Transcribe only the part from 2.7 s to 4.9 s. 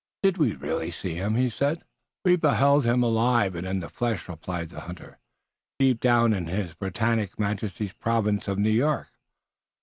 him alive and in the flesh," replied the